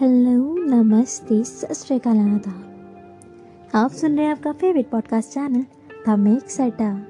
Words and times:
Hello, 0.00 0.54
नमस्ते, 0.54 1.44
सत 1.44 2.42
आप 3.74 3.90
सुन 3.90 4.16
रहे 4.16 4.26
हैं 4.26 4.32
आपका 4.32 4.52
favourite 4.52 4.90
podcast 4.90 5.30
channel 5.30 5.66
the 6.06 6.18
make 6.18 6.50
setter 6.50 7.06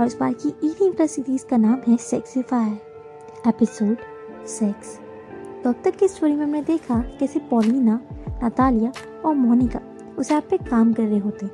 और 0.00 0.06
इस 0.06 0.16
बार 0.20 0.32
की 0.32 0.48
इवनिंग 0.48 0.94
प्लस 0.94 1.10
सीरीज़ 1.10 1.46
का 1.46 1.56
नाम 1.56 1.78
है 1.88 1.96
सेक्सीफाई 1.96 2.70
एपिसोड 3.48 3.96
सेक्स 4.46 4.98
तो 5.64 5.70
अब 5.70 5.76
तक 5.84 5.96
की 5.96 6.08
स्टोरी 6.08 6.36
में 6.36 6.44
हमने 6.44 6.62
देखा 6.62 6.98
कैसे 6.98 7.40
पॉलिना 7.40 8.00
नतालिया 8.44 8.92
और 9.24 9.34
मोनिका 9.34 9.80
उस 10.18 10.30
ऐप 10.30 10.46
पे 10.50 10.56
काम 10.56 10.92
कर 10.92 11.02
रहे 11.02 11.18
होते। 11.18 11.46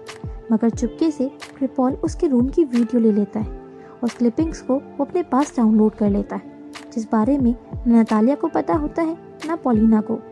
मगर 0.52 0.70
चुपके 0.70 1.10
से 1.10 1.30
क्रिपॉल 1.58 1.92
उसके 1.92 2.26
रूम 2.26 2.48
की 2.48 2.64
वीडियो 2.64 3.00
ले 3.00 3.12
लेता 3.12 3.40
है 3.40 3.60
और 4.02 4.08
क्लिपिंग्स 4.18 4.62
को 4.62 4.74
वो 4.74 5.04
अपने 5.04 5.22
पास 5.22 5.56
डाउनलोड 5.56 5.92
कर 5.92 6.10
लेता 6.10 6.37
है, 6.37 6.73
जिस 6.95 7.12
बारे 7.12 7.38
में 7.38 7.55
नतालिया 7.88 8.34
को 8.34 8.48
पता 8.48 8.74
होता 8.74 9.02
है, 9.02 9.19
ना 9.47 9.56
पॉलिना 9.56 10.01
को। 10.01 10.30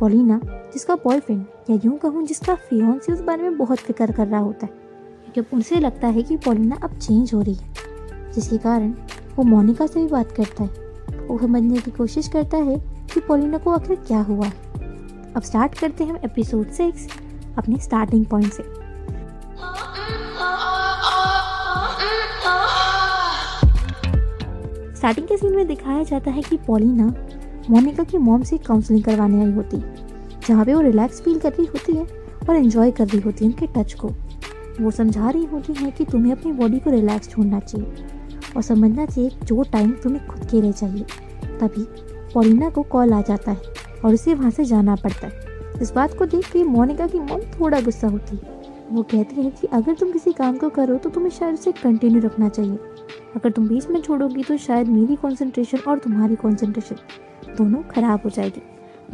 पॉलिना, 0.00 0.40
जिसका 0.72 0.94
बॉयफ्रेंड 0.94 1.44
या 1.70 1.78
यूँ 1.84 1.96
कहूँ 1.98 2.24
जिसका 2.26 2.54
फियोन्स 2.68 3.10
उस 3.10 3.20
बारे 3.20 3.42
में 3.42 3.56
बहुत 3.58 3.78
फ़िक्र 3.78 4.12
कर 4.12 4.26
रहा 4.26 4.40
होता 4.40 4.66
है, 4.66 4.72
क्योंकि 5.24 5.56
उनसे 5.56 5.80
लगता 5.80 6.08
है 6.08 6.22
कि 6.22 6.36
पॉलिना 6.36 6.78
अब 6.84 6.98
चेंज 6.98 7.34
हो 7.34 7.40
रही 7.40 7.54
है, 7.54 8.32
जिसके 8.32 8.58
कारण 8.58 8.94
वो 9.36 9.44
मोनिका 9.44 9.86
से 9.86 10.00
भी 10.00 10.06
बात 10.08 10.32
करता 10.32 10.64
है। 10.64 11.26
वो 11.26 11.38
समझने 11.38 11.80
की 11.80 11.90
कोशिश 11.90 12.28
करता 12.28 12.56
है 12.58 12.78
कि 13.14 13.20
पॉलिना 13.20 13.58
को 13.58 13.70
आखिर 13.70 13.96
क्या 14.06 14.20
हुआ 14.20 14.46
है। 14.46 14.70
अब 15.32 15.42
स्टार्ट 15.42 15.78
करते 15.78 16.04
हैं 16.04 16.20
एपिसोड 16.24 16.70
सिक्स 16.70 17.08
अपने 17.58 17.76
स्टार्टिंग 17.78 18.24
पॉइंट 18.26 18.52
से। 18.52 18.62
स्टार्टिंग 24.96 25.26
के 25.26 25.36
सीन 25.36 25.54
में 25.56 25.66
दिखाया 25.66 26.02
जाता 26.02 26.30
है 26.30 26.42
कि 26.42 26.56
पॉलिना 26.56 27.06
मोनिका 27.70 28.04
की 28.04 28.18
मॉम 28.18 28.42
से 28.42 28.58
काउंसलिंग 28.58 29.02
करवाने 29.04 29.40
आई 29.40 29.52
होती, 29.52 29.82
जहाँ 30.48 30.64
पे 30.64 30.74
वो 30.74 30.80
रिलैक्स 30.80 31.20
फील 31.20 31.38
कर 31.38 31.52
रही 31.52 31.66
होती 31.66 31.92
है 31.92 32.06
और 32.48 32.56
एंजॉय 32.56 32.90
कर 32.90 33.06
रही 33.06 33.20
होती 33.20 33.44
है 33.44 33.50
उनके 33.50 33.66
टच 33.74 33.92
को। 33.94 34.08
वो 34.80 34.90
समझा 34.90 35.30
रही 35.30 35.44
होती 35.44 35.74
है 35.74 35.90
कि 35.90 36.04
तुम्हें 36.04 36.32
अपनी 36.32 36.52
बॉडी 36.52 36.78
को 36.78 36.90
रिलैक्स 36.90 37.28
छोड़ना 37.30 37.60
चाहिए 37.60 37.92
और 38.56 38.62
समझना 38.62 39.06
चाहिए 39.06 39.30
जो 39.44 39.62
टाइम 39.62 39.90
तुम्हें 40.02 40.26
खुद 40.26 40.44
के 40.50 40.60
लिए 40.62 40.72
चाहिए। 40.72 41.04
तभी 41.60 41.86
पॉलिना 42.34 42.70
को 42.70 42.82
कॉल 42.82 43.12
आ 43.12 43.20
जाता 43.20 43.52
है 43.52 43.72
और 44.04 44.14
उसे 44.14 44.34
वहाँ 44.34 44.50
से 44.50 44.64
जाना 44.64 44.94
पड़ता 44.96 45.26
है। 45.26 45.80
इस 45.82 45.92
बात 45.92 46.18
को 46.18 46.26
देख 46.26 46.50
के 46.52 46.64
मोनिका 46.64 47.06
की 47.06 47.18
मॉम 47.20 47.40
थोड़ा 47.52 47.80
गुस्सा 47.80 48.08
होती 48.08 48.36
है। 48.36 48.60
वो 48.90 49.02
कहती 49.02 49.42
है 49.42 49.50
कि 49.50 49.66
अगर 49.66 49.94
तुम 49.94 50.12
किसी 50.12 50.32
काम 50.32 50.56
को 50.58 50.68
करो 50.70 50.96
तो 50.96 51.10
तुम्हें 51.10 51.30
शायद 51.30 51.54
उसे 51.54 51.72
कंटिन्यू 51.72 52.20
रखना 52.20 52.48
चाहिए। 52.48 52.78
अगर 53.36 53.50
तुम 53.50 53.68
बीच 53.68 53.88
में 53.88 54.00
छोड़ोगी 54.00 54.42
तो 54.42 54.56
शायद 54.58 54.88
मेरी 54.88 55.16
कंसंट्रेशन 55.16 55.78
और 55.88 55.98
तुम्हारी 55.98 56.34
कंसंट्रेशन 56.34 56.96
दोनों 57.58 57.82
खराब 57.82 58.20
हो 58.24 58.30
जाएगी। 58.30 58.62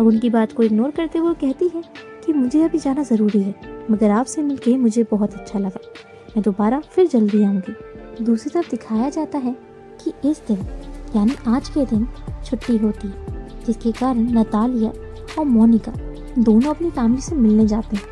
अब 0.00 0.06
उनकी 0.06 0.31
बात 0.31 0.53
को 0.53 0.62
इग्नोर 0.62 0.91
करते 0.91 1.19
हुए 1.19 1.34
कहती 1.34 1.69
है 1.69 1.83
कि 2.27 2.33
मुझे 2.33 2.62
अभी 2.62 2.78
जाना 2.78 3.03
ज़रूरी 3.03 3.42
है, 3.42 3.55
मगर 3.91 4.11
आपसे 4.11 4.42
मिलके 4.42 4.77
मुझे 4.77 5.03
बहुत 5.03 5.34
अच्छा 5.34 5.58
लगा। 5.58 5.81
मैं 6.36 6.42
दोबारा 6.42 6.81
फिर 6.81 7.06
जल्दी 7.06 7.44
आऊँगी। 7.44 8.25
दूसरी 8.25 8.50
तरफ़ 8.50 8.70
दिखाया 8.70 9.11
जाता 9.11 9.39
है 9.39 9.56
कि 10.05 10.12
इस 10.31 10.42
दिन, 10.48 10.66
यानी 11.16 11.33
आज 11.48 11.69
के 11.69 11.84
दिन, 11.84 12.09
छुट्टी 12.44 12.77
होती 12.77 13.09
है, 13.09 13.47
जिसके 13.66 13.92
कारण 13.92 14.20
नतालिया 14.39 14.92
और 15.39 15.44
मोनिका 15.44 15.92
दोनों 16.39 16.70
अपनी 16.70 16.91
फैमिली 16.91 17.22
से 17.22 17.36
मिलने 17.36 17.66
जाते 17.66 17.97
हैं। 17.97 18.05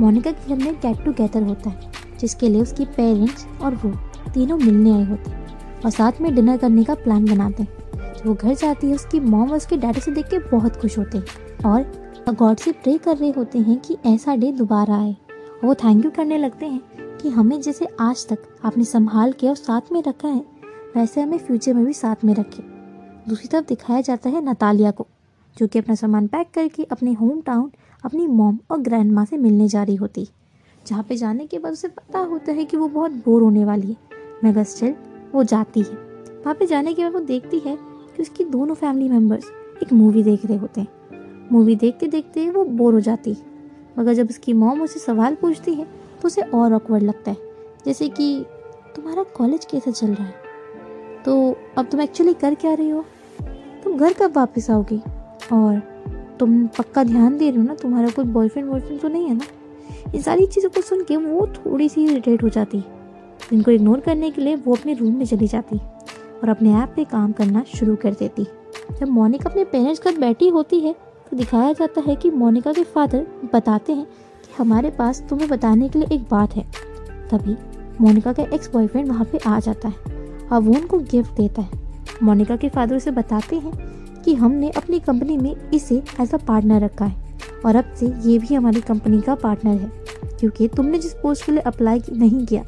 मोनिका 0.00 0.30
के 0.30 0.56
घर 0.56 0.64
में 0.64 0.74
गेट 0.74 1.04
टूगेदर 1.04 1.42
होता 1.42 1.70
है, 1.70 1.90
जिसके 2.20 2.48
लिए 2.48 2.62
उसके 2.62 2.84
पेरेंट्स 2.84 3.46
और 3.62 3.74
वो 3.74 3.90
तीनों 4.34 4.58
मिलने 4.58 4.92
आए 4.92 5.04
होते 5.04 5.30
हैं 5.30 5.46
और 5.84 5.90
साथ 5.90 6.20
में 6.20 6.34
डिनर 6.34 6.56
करने 6.56 6.84
का 6.84 6.94
प्लान 6.94 7.24
बनाते 7.24 7.62
हैं। 7.62 7.79
वो 8.26 8.34
घर 8.34 8.54
जाती 8.54 8.86
है, 8.86 8.94
उसकी 8.94 9.20
मॉम 9.20 9.52
उसके 9.52 9.76
डैडी 9.76 10.00
से 10.00 10.10
देख 10.10 10.26
के 10.26 10.38
बहुत 10.38 10.76
खुश 10.76 10.98
होते 10.98 11.18
हैं। 11.18 11.26
और 11.66 12.10
गॉड 12.34 12.56
से 12.56 12.72
प्रे 12.72 12.98
कर 12.98 13.16
रहे 13.16 13.30
होते 13.30 13.58
हैं 13.58 13.80
कि 13.80 13.96
ऐसा 14.06 14.36
डे 14.36 14.52
दोबारा 14.52 14.96
आए। 14.96 15.16
वो 15.64 15.74
थैंक 15.74 16.04
यू 16.04 16.10
करने 16.10 16.38
लगते 16.38 16.66
हैं 16.66 16.80
कि 17.18 17.28
हमें 17.28 17.60
जैसे 17.60 17.86
आज 18.00 18.28
तक 18.28 18.38
आपने 18.64 18.84
संभाल 18.84 19.32
के 19.32 19.48
और 19.48 19.54
साथ 19.54 19.80
में 19.92 20.02
रखा 20.02 20.28
है, 20.28 20.44
वैसे 20.96 21.20
हमें 21.20 21.38
फ्यूचर 21.38 21.74
में 21.74 21.84
भी 21.84 21.92
साथ 21.92 22.16
में 22.24 22.34
रखे। 22.34 22.62
दूसरी 23.28 23.48
तरफ़ 23.48 23.66
दिखाया 23.66 24.00
जाता 24.00 24.30
है 24.30 24.44
नतालिया 24.44 24.90
को, 24.90 25.06
जो 25.58 25.66
कि 25.66 25.78
अपना 25.78 25.94
सामान 25.94 26.26
पैक 26.26 26.46
करके 26.54 26.84
अपने 26.84 27.12
होम 27.12 27.40
टाउन 27.40 27.70
अपनी 28.04 28.26
मॉम 28.26 28.58
और 28.70 28.78
ग्रैंड 28.78 29.12
माँ 29.12 29.24
से 29.24 29.36
मिलने 29.36 29.68
जा 29.68 29.82
रही 29.82 29.96
होती। 29.96 30.28
जहाँ 30.86 31.02
पे 31.02 31.16
जाने 31.16 31.46
के 31.46 31.58
बाद 31.58 31.72
उसे 31.72 31.88
पता 31.88 32.18
होता 32.18 32.52
है 32.52 32.64
कि 32.64 32.76
वो 32.76 32.88
बहुत 32.88 33.10
बोर 33.10 33.42
होने 33.42 33.64
वाली 33.64 33.88
है। 33.88 33.96
मगर 34.44 34.64
स्टिल 34.64 34.94
वो 35.34 35.44
जाती 35.44 35.80
है। 35.80 36.10
वहाँ 36.44 36.54
पे 36.54 36.66
जाने 36.66 36.94
के 36.94 37.02
बाद 37.02 37.12
वो 37.12 37.20
देखती 37.20 37.58
है 37.58 37.78
कि 38.16 38.22
उसकी 38.22 38.44
दोनों 38.44 38.74
फैमिली 38.74 39.08
मेंबर्स 39.08 39.44
एक 39.82 39.92
मूवी 39.92 40.22
देख 40.22 40.46
रहे 40.46 40.56
होते 40.56 40.80
हैं। 40.80 40.88
मूवी 41.52 41.76
देखते 41.76 42.06
देखते 42.06 42.50
वो 42.50 42.64
बोर 42.64 42.94
हो 42.94 43.00
जाती 43.00 43.32
है। 43.32 43.42
मगर 43.98 44.14
जब 44.14 44.28
उसकी 44.30 44.52
मॉम 44.52 44.82
उसे 44.82 45.00
सवाल 45.00 45.34
पूछती 45.34 45.74
है 45.74 45.84
तो 46.22 46.26
उसे 46.26 46.42
और 46.42 46.74
ऑकवर्ड 46.74 47.02
लगता 47.02 47.30
है। 47.30 47.36
जैसे 47.86 48.08
कि, 48.08 48.44
तुम्हारा 48.96 49.22
कॉलेज 49.22 49.64
कैसा 49.64 49.90
चल 49.90 50.06
रहा 50.06 50.26
है? 50.26 50.34
तो 51.24 51.56
अब 51.78 51.86
तुम 51.86 52.00
एक्चुअली 52.00 52.34
कर 52.34 52.54
क्या 52.54 52.74
रही 52.74 52.90
हो? 52.90 53.04
तुम 53.84 53.96
घर 53.96 54.12
कब 54.12 54.36
वापस 54.36 54.70
आओगी? 54.70 55.02
और 55.52 55.78
तुम 56.40 56.66
पक्का 56.66 57.04
ध्यान 57.04 57.38
दे 57.38 57.50
रहे 57.50 57.58
हो 57.58 57.64
ना, 57.64 57.74
तुम्हारा 57.74 58.10
कोई 58.10 58.24
बॉयफ्रेंड 58.24 58.68
वॉयफ्रेंड 58.68 59.00
तो 59.00 59.08
नहीं 59.08 59.24
है 59.24 59.34
ना? 59.34 59.44
इन 60.14 60.22
सारी 60.22 60.46
चीज़ों 60.46 60.70
को 60.70 60.80
सुन 60.80 61.04
के 61.04 61.16
वो 61.16 61.46
थोड़ी 61.46 61.88
सी 61.88 62.04
इरिटेट 62.04 62.42
हो 62.42 62.48
जाती 62.48 62.78
है। 62.78 62.84
इनको 63.52 63.70
इग्नोर 63.70 64.00
करने 64.00 64.30
के 64.30 64.42
लिए 64.42 64.56
वो 64.56 64.74
अपने 64.76 64.94
रूम 64.94 65.14
में 65.14 65.26
चली 65.26 65.46
जाती 65.46 65.76
और 66.42 66.48
अपने 66.48 66.74
ऐप 66.74 66.92
पे 66.96 67.04
काम 67.06 67.32
करना 67.32 67.64
शुरू 67.74 67.96
कर 67.96 68.14
देती। 68.14 68.46
जब 69.00 69.08
मोनिका 69.08 69.50
अपने 69.50 69.64
पेरेंट्स 69.64 70.04
घर 70.04 70.18
बैठी 70.18 70.48
होती 70.48 70.80
है 70.80 70.92
तो 71.30 71.36
दिखाया 71.36 71.72
जाता 71.72 72.02
है 72.06 72.16
कि 72.16 72.30
मोनिका 72.32 72.72
के 72.72 72.84
फादर 72.84 73.26
बताते 73.54 73.92
हैं 73.92 74.04
कि 74.04 74.52
हमारे 74.58 74.90
पास 74.90 75.22
तुम्हें 75.28 75.48
बताने 75.48 75.88
के 75.88 75.98
लिए 75.98 76.14
एक 76.14 76.22
बात 76.30 76.56
है। 76.56 76.64
तभी 77.30 77.56
मोनिका 78.00 78.32
का 78.32 78.42
एक्स 78.44 78.70
बॉयफ्रेंड 78.72 79.08
वहाँ 79.08 79.24
पे 79.24 79.38
आ 79.46 79.58
जाता 79.60 79.88
है 79.88 80.48
और 80.48 80.60
वो 80.60 80.74
उनको 80.74 80.98
गिफ्ट 81.00 81.36
देता 81.36 81.62
है। 81.62 81.78
मोनिका 82.22 82.56
के 82.56 82.68
फादर 82.68 82.96
उसे 82.96 83.10
बताते 83.10 83.56
हैं 83.56 83.72
कि 84.22 84.34
हमने 84.34 84.70
अपनी 84.70 84.98
कंपनी 85.00 85.36
में 85.36 85.54
इसे 85.74 86.02
एज 86.20 86.34
अ 86.34 86.38
पार्टनर 86.38 86.80
रखा 86.80 87.04
है 87.04 87.28
और 87.64 87.76
अब 87.76 87.92
से 87.94 88.06
ये 88.24 88.38
भी 88.38 88.54
हमारी 88.54 88.80
कंपनी 88.80 89.20
का 89.20 89.34
पार्टनर 89.34 89.80
है, 89.80 89.90
क्योंकि 90.38 90.68
तुमने 90.68 90.98
जिस 90.98 91.12
पोस्ट 91.12 91.44
के 91.44 91.52
लिए 91.52 91.60
अप्लाई 91.62 92.02
नहीं 92.12 92.44
किया, 92.46 92.62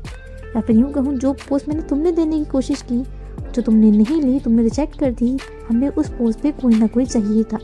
या 0.57 0.61
फिर 0.61 0.77
यूँ 0.77 0.93
कहूँ, 0.93 1.15
जो 1.15 1.33
पोस्ट 1.49 1.69
मैंने 1.69 1.83
तुमने 1.83 2.13
देने 2.13 2.39
की 2.39 2.45
कोशिश 2.45 2.83
की 2.83 3.03
जो 3.53 3.63
तुमने 3.63 3.91
नहीं 3.91 4.21
ली, 4.23 4.39
तुमने 4.41 4.63
रिजेक्ट 4.63 4.99
कर 4.99 5.11
दी, 5.13 5.37
हमें 5.69 5.89
उस 5.89 6.09
पोस्ट 6.09 6.41
पे 6.41 6.53
कोई 6.53 6.75
ना 6.75 6.87
कोई 6.87 7.05
चाहिए 7.07 7.43
था। 7.43 7.59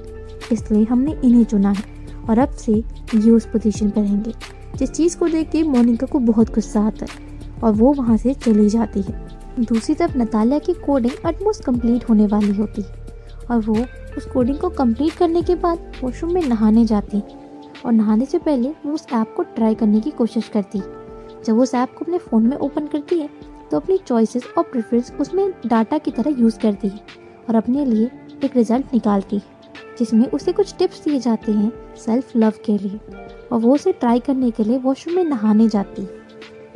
इसलिए 0.52 0.84
हमने 0.84 1.16
इन्हें 1.24 1.44
चुना 1.44 1.70
है 1.70 1.84
और 2.28 2.38
अब 2.38 2.50
से 2.50 2.72
ये 2.72 3.30
उस 3.30 3.46
पोजीशन 3.46 3.90
पर 3.90 4.00
रहेंगे, 4.00 4.32
जिस 4.76 4.90
चीज़ 4.90 5.16
को 5.18 5.28
देख 5.28 5.50
के 5.50 5.62
मोनिका 5.62 6.06
को 6.06 6.18
बहुत 6.18 6.54
गुस्सा 6.54 6.80
आता 6.80 7.06
है 7.10 7.26
और 7.62 7.72
वो 7.72 7.92
वहाँ 7.92 8.16
से 8.16 8.34
चली 8.34 8.68
जाती 8.68 9.02
है। 9.02 9.26
दूसरी 9.60 9.94
तरफ़ 9.94 10.16
नतालिया 10.18 10.58
की 10.58 10.72
कोडिंग 10.76 11.26
ऑलमोस्ट 11.26 11.64
कंप्लीट 11.64 12.08
होने 12.10 12.26
वाली 12.26 12.52
होती 12.52 12.82
है 12.82 13.06
और 13.50 13.60
वो 13.60 13.76
उस 14.16 14.26
कोडिंग 14.26 14.58
को 14.58 14.68
कंप्लीट 14.68 15.12
करने 15.12 15.42
के 15.42 15.54
बाद 15.54 15.92
वॉशरूम 16.02 16.32
में 16.34 16.42
नहाने 16.42 16.84
जाती 16.86 17.22
और 17.86 17.92
नहाने 17.92 18.24
से 18.24 18.38
पहले 18.38 18.68
वो 18.86 18.92
उस 18.92 19.06
ऐप 19.12 19.34
को 19.36 19.42
ट्राई 19.56 19.74
करने 19.74 20.00
की 20.00 20.10
कोशिश 20.10 20.48
करती 20.48 20.80
जब 21.46 21.58
उस 21.58 21.74
ऐप 21.74 21.94
को 21.98 22.04
अपने 22.04 22.18
फ़ोन 22.18 22.46
में 22.46 22.56
ओपन 22.56 22.86
करती 22.86 23.18
है 23.18 23.28
तो 23.70 23.76
अपनी 23.76 23.96
चॉइसेस 23.98 24.46
और 24.58 24.64
प्रेफरेंस 24.64 25.12
उसमें 25.20 25.50
डाटा 25.66 25.98
की 25.98 26.10
तरह 26.10 26.40
यूज़ 26.40 26.58
करती 26.58 26.88
है 26.88 27.00
और 27.48 27.54
अपने 27.54 27.84
लिए 27.84 28.10
एक 28.44 28.56
रिज़ल्ट 28.56 28.94
निकालती 28.94 29.36
है, 29.36 29.42
जिसमें 29.98 30.26
उसे 30.26 30.52
कुछ 30.52 30.74
टिप्स 30.78 31.02
दिए 31.04 31.18
जाते 31.20 31.52
हैं 31.52 31.72
सेल्फ 31.96 32.36
लव 32.36 32.52
के 32.64 32.76
लिए 32.78 33.00
और 33.52 33.60
वो 33.60 33.74
उसे 33.74 33.92
ट्राई 33.92 34.20
करने 34.20 34.50
के 34.50 34.64
लिए 34.64 34.78
वॉशरूम 34.78 35.16
में 35.16 35.24
नहाने 35.24 35.68
जाती 35.68 36.02
है। 36.02 36.26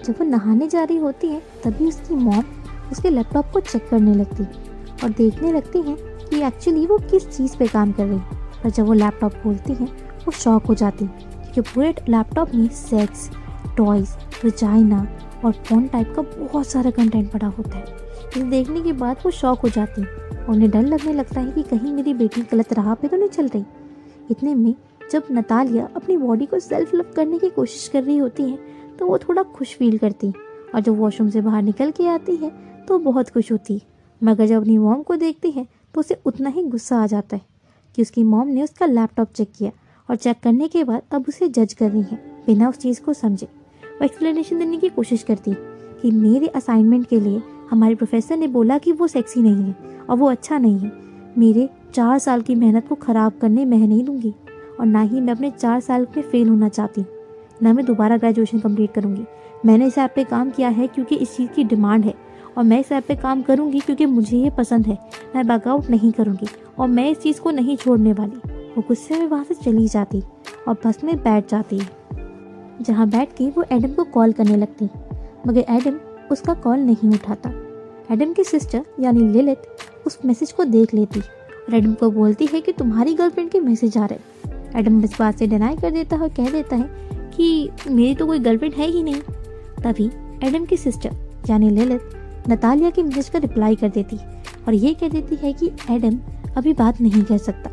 जब 0.04 0.14
वो 0.18 0.24
नहाने 0.24 0.68
जा 0.68 0.84
रही 0.84 0.96
होती 0.96 1.28
है, 1.28 1.42
तभी 1.64 1.86
उसकी 1.88 2.14
मॉम 2.14 2.44
उसके 2.92 3.10
लैपटॉप 3.10 3.50
को 3.52 3.60
चेक 3.60 3.88
करने 3.88 4.14
लगती 4.14 4.42
है 4.42 4.52
और 5.04 5.10
देखने 5.10 5.52
लगती 5.52 5.82
हैं 5.82 5.96
कि 6.28 6.42
एक्चुअली 6.42 6.86
वो 6.86 6.98
किस 7.10 7.28
चीज़ 7.36 7.56
पे 7.56 7.66
काम 7.66 7.92
कर 7.92 8.06
रही 8.06 8.18
है। 8.18 8.40
और 8.64 8.70
जब 8.70 8.86
वो 8.86 8.92
लैपटॉप 8.92 9.34
खोलती 9.34 9.72
हैं, 9.72 9.86
वो 10.24 10.30
शॉक 10.32 10.66
हो 10.66 10.74
जाती 10.74 11.04
है, 11.04 11.10
क्योंकि 11.44 11.70
पूरे 11.74 11.94
लैपटॉप 12.08 12.54
में 12.54 12.68
सेक्स 12.68 13.30
टॉयज़ 13.76 14.14
वजाइना 14.44 15.02
और 15.44 15.52
फ़ोन 15.66 15.86
टाइप 15.88 16.12
का 16.16 16.22
बहुत 16.22 16.66
सारा 16.66 16.90
कंटेंट 16.90 17.30
पड़ा 17.32 17.46
होता 17.48 17.76
है। 17.76 17.84
इसे 17.84 18.42
देखने 18.42 18.80
के 18.80 18.92
बाद 18.92 19.16
वो 19.24 19.30
शौक 19.30 19.60
हो 19.60 19.68
जाती 19.68 20.02
है 20.02 20.46
उन्हें 20.46 20.70
डर 20.70 20.82
लगने 20.82 21.12
लगता 21.12 21.40
है 21.40 21.52
कि 21.52 21.62
कहीं 21.62 21.92
मेरी 21.92 22.14
बेटी 22.14 22.42
गलत 22.42 22.72
राह 22.72 22.94
पे 22.94 23.08
तो 23.08 23.16
नहीं 23.16 23.28
चल 23.28 23.48
रही। 23.48 23.64
इतने 24.30 24.54
में 24.54 24.74
जब 25.12 25.24
नतालिया 25.32 25.88
अपनी 25.96 26.16
बॉडी 26.16 26.46
को 26.46 26.58
सेल्फ 26.60 26.94
लव 26.94 27.12
करने 27.16 27.38
की 27.38 27.48
कोशिश 27.50 27.88
कर 27.88 28.02
रही 28.02 28.16
होती 28.16 28.42
है 28.42 28.58
तो 28.98 29.06
वो 29.06 29.18
थोड़ा 29.18 29.42
खुश 29.42 29.74
फील 29.76 29.98
करती 29.98 30.32
और 30.74 30.80
जब 30.80 30.98
वॉशरूम 30.98 31.30
से 31.30 31.40
बाहर 31.40 31.62
निकल 31.62 31.90
के 31.90 32.06
आती 32.08 32.36
है 32.36 32.50
तो 32.88 32.98
बहुत 32.98 33.30
खुश 33.30 33.52
होती 33.52 33.80
मगर 34.20 34.46
जब 34.46 34.60
अपनी 34.60 34.76
मॉम 34.78 35.02
को 35.02 35.16
देखती 35.16 35.50
है 35.50 35.66
तो 35.94 36.00
उसे 36.00 36.20
उतना 36.24 36.50
ही 36.50 36.62
गुस्सा 36.64 37.02
आ 37.02 37.06
जाता 37.06 37.36
है 37.36 37.42
कि 37.96 38.02
उसकी 38.02 38.22
मॉम 38.24 38.48
ने 38.48 38.62
उसका 38.62 38.86
लैपटॉप 38.86 39.32
चेक 39.32 39.52
किया 39.58 39.70
और 40.08 40.16
चेक 40.16 40.40
करने 40.42 40.68
के 40.68 40.84
बाद 40.84 41.02
अब 41.12 41.24
उसे 41.28 41.48
जज 41.48 41.72
कर 41.72 41.90
रही 41.90 42.02
है, 42.02 42.16
बिना 42.46 42.68
उस 42.68 42.78
चीज़ 42.78 43.00
को 43.02 43.12
समझे। 43.14 43.48
वो 44.02 44.06
एक्सप्लेनेशन 44.06 44.58
देने 44.58 44.76
की 44.76 44.88
कोशिश 44.88 45.22
करती 45.22 45.52
कि 46.00 46.10
मेरे 46.10 46.46
असाइनमेंट 46.48 47.06
के 47.06 47.18
लिए 47.20 47.42
हमारे 47.70 47.94
प्रोफेसर 47.94 48.36
ने 48.36 48.46
बोला 48.46 48.78
कि 48.78 48.92
वो 48.92 49.06
सेक्सी 49.06 49.42
नहीं 49.42 49.64
है 49.64 49.74
और 50.10 50.16
वो 50.16 50.30
अच्छा 50.30 50.58
नहीं 50.58 50.78
है। 50.78 50.90
मेरे 51.38 51.68
चार 51.94 52.18
साल 52.18 52.40
की 52.42 52.54
मेहनत 52.54 52.88
को 52.88 52.94
ख़राब 52.94 53.32
करने 53.40 53.64
मैं 53.64 53.78
नहीं 53.78 54.02
दूँगी 54.04 54.34
और 54.80 54.86
ना 54.86 55.00
ही 55.00 55.20
मैं 55.20 55.32
अपने 55.32 55.50
चार 55.50 55.80
साल 55.80 56.06
में 56.16 56.22
फेल 56.22 56.48
होना 56.48 56.68
चाहती। 56.68 57.04
ना 57.62 57.72
मैं 57.72 57.84
दोबारा 57.86 58.16
ग्रेजुएशन 58.16 58.58
कंप्लीट 58.58 58.92
करूँगी। 58.94 59.24
मैंने 59.66 59.86
इस 59.86 59.98
ऐप 59.98 60.12
पे 60.16 60.24
काम 60.24 60.50
किया 60.50 60.68
है 60.68 60.86
क्योंकि 60.86 61.16
इस 61.16 61.36
चीज़ 61.36 61.50
की 61.50 61.64
डिमांड 61.64 62.04
है 62.04 62.14
और 62.58 62.64
मैं 62.64 62.80
इस 62.80 62.92
ऐप 62.92 63.04
पे 63.08 63.16
काम 63.16 63.42
करूँगी 63.42 63.80
क्योंकि 63.80 64.06
मुझे 64.06 64.36
ये 64.36 64.50
पसंद 64.50 64.86
है। 64.86 64.98
मैं 65.34 65.46
बैकआउट 65.48 65.90
नहीं 65.90 66.12
करूँगी 66.12 66.46
और 66.78 66.88
मैं 66.88 67.10
इस 67.10 67.22
चीज़ 67.22 67.40
को 67.40 67.50
नहीं 67.50 67.76
छोड़ने 67.76 68.12
वाली। 68.12 68.50
वो 68.76 68.84
गुस्से 68.88 69.18
में 69.18 69.26
वहाँ 69.26 69.44
से 69.44 69.54
चली 69.54 69.88
जाती 69.88 70.22
और 70.68 70.76
बस 70.86 71.04
में 71.04 71.16
बैठ 71.16 71.50
जाती। 71.50 71.80
जहाँ 72.82 73.08
बैठ 73.08 73.32
के 73.32 73.48
वो 73.48 73.64
एडम 73.72 73.92
को 73.92 74.04
कॉल 74.04 74.32
करने 74.32 74.56
लगती। 74.56 74.88
मगर 75.46 75.64
एडम 75.70 75.98
उसका 76.30 76.54
कॉल 76.54 76.78
नहीं 76.78 77.10
उठाता। 77.10 77.50
एडम 78.10 78.32
की 78.32 78.44
सिस्टर, 78.44 78.84
यानी 79.00 79.28
लिलित 79.28 79.62
उस 80.06 80.18
मैसेज 80.24 80.52
को 80.52 80.64
देख 80.64 80.94
लेती। 80.94 81.20
और 81.20 81.74
एडम 81.74 81.94
को 81.94 82.10
बोलती 82.10 82.46
है 82.46 82.60
कि 82.60 82.72
तुम्हारी 82.72 83.14
गर्लफ्रेंड 83.14 83.50
के 83.50 83.60
मैसेज 83.60 83.98
आ 83.98 84.06
रहे 84.06 84.78
एडम 84.78 85.02
इस 85.04 85.16
बात 85.18 85.38
से 85.38 85.46
डिनाई 85.46 85.76
कर 85.76 85.90
देता 85.90 86.16
है 86.16 86.22
और 86.22 86.28
कह 86.28 86.50
देता 86.50 86.76
है 86.76 86.90
कि 87.36 87.68
मेरी 87.90 88.14
तो 88.14 88.26
कोई 88.26 88.38
गर्लफ्रेंड 88.38 88.74
है 88.74 88.86
ही 88.86 89.02
नहीं। 89.02 89.20
तभी 89.84 90.10
एडम 90.44 90.64
की 90.64 90.76
सिस्टर, 90.76 91.10
यानी 91.50 91.70
ललित 91.70 92.10
नतालिया 92.48 92.90
के 92.90 93.02
मैसेज 93.02 93.28
का 93.28 93.38
रिप्लाई 93.38 93.76
कर 93.76 93.88
देती 93.88 94.16
और 94.66 94.74
ये 94.74 94.94
कह 94.94 95.08
देती 95.08 95.36
है 95.36 95.52
कि 95.52 95.70
एडम 95.90 96.18
अभी 96.56 96.72
बात 96.72 97.00
नहीं 97.00 97.22
कर 97.22 97.38
सकता। 97.38 97.70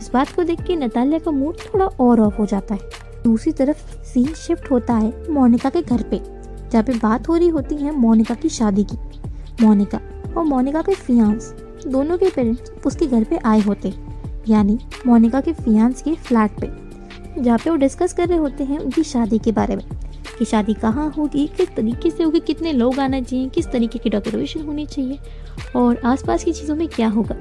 इस 0.00 0.10
बात 0.12 0.32
को 0.32 0.44
देख 0.44 0.62
के 0.62 0.76
नतालिया 0.76 1.18
का 1.18 1.30
मूड 1.30 1.56
थोड़ा 1.64 1.86
और 1.86 2.20
ऑफ़ 2.20 2.36
हो 2.36 2.46
जाता 2.46 2.74
है। 2.74 2.80
दूसरी 3.24 3.52
तरफ़ 3.52 4.01
सीन 4.14 4.32
शिफ्ट 4.36 4.70
होता 4.70 4.94
है 4.94 5.32
मोनिका 5.32 5.70
के 5.70 5.82
घर 5.82 6.02
पे, 6.02 6.20
जहाँ 6.70 6.82
पे 6.82 6.92
बात 6.92 7.28
हो 7.28 7.36
रही 7.36 7.48
होती 7.48 7.76
है 7.76 7.96
मोनिका 7.96 8.34
की 8.34 8.48
शादी 8.48 8.84
की। 8.84 8.96
मोनिका 9.62 10.00
और 10.36 10.44
मोनिका 10.44 10.82
के 10.82 10.94
फियांस 10.94 11.52
दोनों 11.86 12.18
के 12.18 12.30
पेरेंट्स 12.30 12.72
उसके 12.86 13.06
घर 13.06 13.24
पे 13.24 13.36
आए 13.36 13.60
होते, 13.60 13.92
यानी 14.48 14.78
मोनिका 15.06 15.40
के 15.40 15.52
फियांस 15.52 16.02
के 16.02 16.14
फ्लैट 16.14 16.60
पे, 16.60 16.70
जहाँ 17.42 17.58
पे 17.58 17.70
वो 17.70 17.76
डिस्कस 17.76 18.12
कर 18.12 18.28
रहे 18.28 18.38
होते 18.38 18.64
हैं 18.64 18.78
उनकी 18.78 19.02
शादी 19.04 19.38
के 19.38 19.52
बारे 19.52 19.76
में, 19.76 19.84
कि 20.38 20.44
शादी 20.44 20.74
कहाँ 20.74 21.10
होगी, 21.10 21.46
किस 21.46 21.74
तरीके 21.74 22.10
से 22.10 22.22
होगी, 22.22 22.40
कितने 22.40 22.72
लोग 22.72 22.98
आना 23.00 23.20
चाहिए, 23.20 23.48
किस 23.48 23.70
तरीके 23.70 23.98
की 23.98 24.10
डेकोरेशन 24.10 24.60
होनी 24.60 24.86
चाहिए, 24.86 25.18
और 25.76 26.00
आसपास 26.04 26.44
की 26.44 26.52
चीज़ों 26.52 26.76
में 26.76 26.86
क्या 26.88 27.08
होगा। 27.08 27.36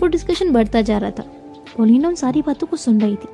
वो 0.00 0.06
डिस्कशन 0.06 0.52
बढ़ता 0.52 0.82
जा 0.82 0.98
रहा 0.98 1.10
था। 1.10 1.22
पोलिना 1.76 2.08
उन 2.08 2.14
सारी 2.14 2.42
बातों 2.42 2.66
को 2.66 2.76
सुन 2.76 3.00
रही 3.00 3.16
थी। 3.16 3.28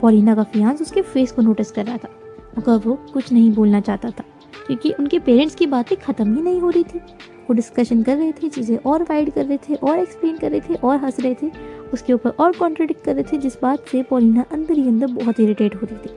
पोलिना 0.00 0.34
का 0.34 0.42
फियांस 0.42 0.82
उसके 0.82 1.02
फेस 1.02 1.32
को 1.32 1.42
नोटिस 1.42 1.70
कर 1.70 1.86
रहा 1.86 1.96
था। 1.96 2.08
मगर 2.58 2.76
वो 2.76 2.94
कुछ 3.12 3.32
नहीं 3.32 3.52
बोलना 3.52 3.80
चाहता 3.80 4.10
था, 4.10 4.24
क्योंकि 4.66 4.92
उनके 4.92 5.18
पेरेंट्स 5.18 5.54
की 5.54 5.66
बातें 5.66 5.96
ख़त्म 5.96 6.34
ही 6.34 6.42
नहीं 6.42 6.60
हो 6.60 6.70
रही 6.70 6.84
थी। 6.84 6.98
वो 6.98 7.54
डिस्कशन 7.54 8.02
कर 8.02 8.16
रहे 8.16 8.32
थे, 8.32 8.48
चीज़ें 8.48 8.76
और 8.76 9.02
वाइड 9.02 9.32
कर 9.32 9.44
रहे 9.44 9.58
थे, 9.58 9.74
और 9.74 9.98
एक्सप्लेन 9.98 10.36
कर 10.36 10.50
रहे 10.50 10.60
थे, 10.60 10.74
और 10.74 10.96
हंस 10.96 11.20
रहे 11.20 11.34
थे। 11.34 11.50
उसके 11.92 12.12
ऊपर 12.12 12.30
और 12.30 12.52
कॉन्ट्रोडिक्ट 12.52 13.04
कर 13.04 13.14
रहे 13.14 13.24
थे, 13.24 13.38
जिस 13.38 13.60
बात 13.62 13.88
से 13.88 14.02
पोलिना 14.02 14.44
अंदर 14.52 14.74
ही 14.74 14.88
अंदर 14.88 15.06
बहुत 15.06 15.40
इरीटेट 15.40 15.74
हो 15.74 15.80
रही 15.82 15.96
थी। 15.96 16.10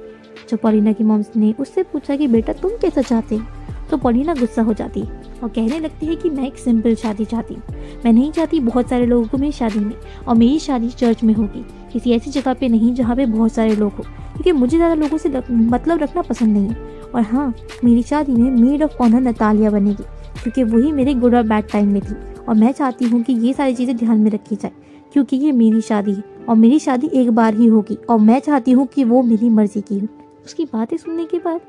जब 0.49 0.57
पोलिना 0.57 0.91
की 0.91 1.03
मॉम्स 1.03 1.31
ने 1.35 1.53
उससे 1.59 1.83
पूछा 1.83 2.15
कि, 2.15 2.27
बेटा, 2.27 2.53
तुम 2.53 2.71
कैसा 2.71 3.01
चाहते? 3.01 3.35
हो 3.35 3.87
तो 3.91 3.97
पोलिना 3.97 4.33
गुस्सा 4.33 4.61
हो 4.61 4.73
जाती। 4.73 4.99
है 4.99 5.22
और 5.43 5.49
कहने 5.49 5.79
लगती 5.79 6.05
है 6.05 6.15
कि 6.15 6.29
मैं 6.29 6.45
एक 6.47 6.57
सिंपल 6.57 6.95
शादी 6.95 7.25
चाहती 7.25 7.53
हूँ। 7.53 7.63
मैं 8.05 8.11
नहीं 8.13 8.31
चाहती 8.31 8.59
बहुत 8.61 8.89
सारे 8.89 9.05
लोगों 9.05 9.27
को 9.27 9.37
मेरी 9.37 9.51
शादी 9.51 9.79
में 9.79 9.95
और 10.27 10.35
मेरी 10.35 10.59
शादी 10.59 10.89
चर्च 10.91 11.23
में 11.23 11.33
होगी। 11.33 11.63
किसी 11.93 12.11
ऐसी 12.11 12.31
जगह 12.31 12.53
पे 12.53 12.67
नहीं 12.67 12.93
जहाँ 12.95 13.15
पे 13.15 13.25
बहुत 13.25 13.53
सारे 13.53 13.75
लोग 13.75 13.91
हो। 13.91 14.03
क्योंकि 14.03 14.51
मुझे 14.51 14.77
ज़्यादा 14.77 14.93
लोगों 14.95 15.17
से 15.17 15.29
मतलब 15.49 15.99
रखना 15.99 16.21
पसंद 16.21 16.53
नहीं 16.53 16.67
है। 16.67 16.91
और 17.05 17.21
हाँ 17.23 17.53
मेरी 17.83 18.03
शादी 18.03 18.33
में 18.33 18.49
मेड 18.51 18.83
ऑफ़ 18.83 18.95
ऑनर 19.01 19.21
नतालिया 19.21 19.71
बनेगी, 19.71 20.03
क्योंकि 20.43 20.63
वही 20.65 20.91
मेरे 20.91 21.13
गुड 21.13 21.35
और 21.35 21.43
बैड 21.43 21.67
टाइम 21.71 21.91
में 21.93 22.01
थी। 22.01 22.15
और 22.39 22.55
मैं 22.55 22.71
चाहती 22.71 23.05
हूँ 23.05 23.21
कि 23.23 23.33
ये 23.37 23.53
सारी 23.53 23.75
चीज़ें 23.75 23.95
ध्यान 23.97 24.19
में 24.19 24.31
रखी 24.31 24.55
जाए, 24.55 24.71
क्योंकि 25.13 25.37
ये 25.37 25.51
मेरी 25.51 25.81
शादी 25.81 26.13
है 26.13 26.23
और 26.49 26.55
मेरी 26.55 26.79
शादी 26.79 27.09
एक 27.13 27.29
बार 27.31 27.53
ही 27.53 27.67
होगी। 27.67 27.97
और 28.09 28.19
मैं 28.19 28.39
चाहती 28.39 28.71
हूँ 28.71 28.85
कि 28.85 29.03
वो 29.03 29.21
मेरी 29.23 29.49
मर्ज़ी 29.49 29.81
की 29.81 29.99
हो। 29.99 30.07
उसकी 30.45 30.65
बातें 30.65 30.97
सुनने 30.97 31.25
के 31.25 31.37
बाद 31.39 31.61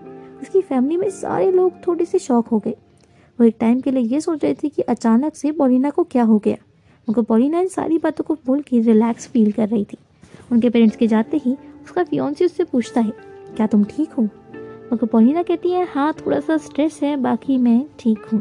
उसकी 0.42 0.60
फैमिली 0.60 0.96
में 0.96 1.08
सारे 1.10 1.50
लोग 1.52 1.86
थोड़े 1.86 2.04
से 2.04 2.18
शौक 2.18 2.48
हो 2.48 2.58
गए। 2.58 2.74
वो 3.38 3.46
एक 3.46 3.56
टाइम 3.60 3.80
के 3.80 3.90
लिए 3.90 4.02
ये 4.04 4.20
सोच 4.20 4.44
रहे 4.44 4.54
थे 4.54 4.68
कि 4.68 4.82
अचानक 4.82 5.34
से 5.34 5.52
पोलिना 5.52 5.90
को 5.90 6.02
क्या 6.04 6.22
हो 6.22 6.38
गया? 6.38 6.56
मगर 7.08 7.22
पोलिना 7.22 7.60
इन 7.60 7.68
सारी 7.68 7.98
बातों 7.98 8.24
को 8.24 8.34
बोल 8.46 8.60
के 8.60 8.80
रिलैक्स 8.80 9.26
फील 9.28 9.50
कर 9.52 9.68
रही 9.68 9.84
थी। 9.84 9.96
उनके 10.52 10.70
पेरेंट्स 10.70 10.96
के 10.96 11.06
जाते 11.06 11.36
ही 11.36 11.52
उसका 11.84 12.02
फियोन्सी 12.04 12.44
उससे 12.44 12.64
पूछता 12.64 13.00
है, 13.00 13.12
क्या 13.56 13.66
तुम 13.66 13.84
ठीक 13.84 14.12
हो? 14.12 14.22
मगर 14.92 15.06
पोलिना 15.06 15.42
कहती 15.42 15.70
है 15.70 15.86
हाँ 15.86 16.12
थोड़ा 16.16 16.40
सा 16.40 16.56
स्ट्रेस 16.56 16.98
है, 17.02 17.16
बाकी 17.16 17.58
मैं 17.58 17.84
ठीक 17.98 18.26
हूँ। 18.32 18.40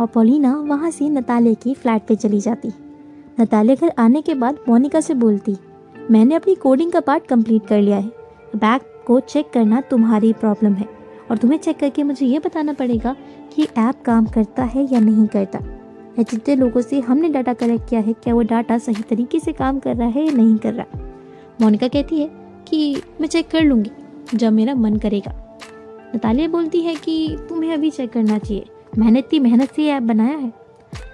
और 0.00 0.06
पोलिना 0.06 0.54
वहाँ 0.58 0.90
से 0.90 1.08
नताले 1.10 1.54
की 1.54 1.74
फ्लैट 1.74 2.06
पे 2.08 2.16
चली 2.16 2.40
जाती। 2.40 2.72
नताले 3.40 3.76
घर 3.76 3.92
आने 3.98 4.22
के 4.22 4.34
बाद 4.34 4.58
मोनिका 4.68 5.00
से 5.00 5.14
बोलती, 5.14 5.56
मैंने 6.10 6.34
अपनी 6.34 6.54
कोडिंग 6.54 6.92
का 6.92 7.00
पार्ट 7.00 7.26
कंप्लीट 7.26 7.66
कर 7.66 7.80
लिया 7.80 7.96
है। 7.96 8.10
बैग 8.56 8.80
को 9.06 9.20
चेक 9.22 9.50
करना 9.52 9.80
तुम्हारी 9.80 10.32
प्रॉब्लम 10.32 10.74
है। 10.74 10.88
और 11.30 11.38
तुम्हें 11.38 11.58
चेक 11.58 11.78
करके 11.78 12.02
मुझे 12.02 12.26
ये 12.26 12.38
बताना 12.38 12.72
पड़ेगा 12.72 13.16
कि 13.54 13.62
ऐप 13.62 13.94
काम 14.04 14.26
करता 14.26 14.64
है 14.64 14.94
या 14.94 15.00
नहीं 15.00 15.26
करता। 15.26 15.58
या 16.18 16.22
जितने 16.22 16.56
लोगों 16.56 16.80
से 16.80 17.00
हमने 17.00 17.28
डाटा 17.28 17.54
कलेक्ट 17.54 17.88
किया 17.88 18.00
है, 18.00 18.12
क्या 18.12 18.34
वो 18.34 18.42
डाटा 18.42 18.78
सही 18.78 19.02
तरीके 19.02 19.40
से 19.40 19.52
काम 19.52 19.78
कर 19.78 19.96
रहा 19.96 20.08
है 20.08 20.26
या 20.26 20.32
नहीं 20.32 20.56
कर 20.56 20.74
रहा? 20.74 20.98
मोनिका 21.60 21.88
कहती 21.88 22.20
है 22.20 22.30
कि 22.68 23.02
मैं 23.20 23.28
चेक 23.28 23.48
कर 23.48 23.60
लूँगी, 23.60 23.90
जब 24.34 24.52
मेरा 24.52 24.74
मन 24.74 24.96
करेगा। 24.96 25.58
नतालिया 26.16 26.48
बोलती 26.48 26.80
है 26.80 26.94
कि 26.94 27.36
तुम्हें 27.48 27.74
अभी 27.74 27.90
चेक 27.90 28.10
करना 28.10 28.38
चाहिए। 28.38 28.64
मैंने 28.98 29.18
इतनी 29.18 29.38
मेहनत 29.38 29.72
से 29.72 29.86
ऐप 29.86 30.02
बनाया 30.02 30.36
है। 30.36 30.52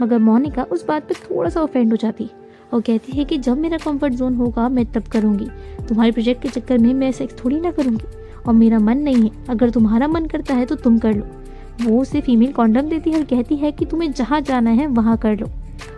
मगर 0.03 0.19
मोनिका 0.19 0.63
उस 0.63 0.87
बात 0.87 1.03
पर 1.03 1.15
थोड़ा 1.15 1.51
सा 1.51 1.63
ऑफेंड 1.63 1.91
हो 1.91 1.97
जाती। 1.97 2.25
है 2.25 2.31
और 2.75 2.81
कहती 2.81 3.13
है 3.13 3.25
कि 3.25 3.39
जब 3.39 3.59
मेरा 3.59 3.79
कंफर्ट 3.79 4.13
जोन 4.13 4.35
होगा, 4.35 4.69
मैं 4.69 4.87
तब 4.87 5.03
करूँगी। 5.03 5.47
तुम्हारे 5.89 6.13
प्रोजेक्ट 6.13 6.43
के 6.43 6.49
चक्कर 6.49 6.79
में 6.79 6.95
मैं 6.95 7.13
सेक्स 7.13 7.45
थोड़ी 7.45 7.61
ना 7.61 7.71
करूँगी। 7.71 8.20
और 8.47 8.55
मेरा 8.55 8.79
मन 8.79 8.99
नहीं 8.99 9.23
है। 9.23 9.31
अगर 9.49 9.71
तुम्हारा 9.71 10.09
मन 10.09 10.27
करता 10.27 10.55
है 10.55 10.67
तो 10.67 10.75
तुम 10.75 10.99
कर 10.99 11.15
लो। 11.15 11.25
वो 11.83 12.01
उसे 12.01 12.21
फीमेल 12.21 12.53
कॉन्डम 12.53 12.89
देती 12.89 13.11
है 13.11 13.19
और 13.19 13.25
कहती 13.25 13.57
है 13.57 13.73
कि 13.73 13.85
तुम्हें 13.85 14.13
जहाँ 14.13 14.41
जाना 14.41 14.71
है 14.71 14.87
वहाँ 14.87 15.17
कर 15.17 15.37
लो। 15.37 15.51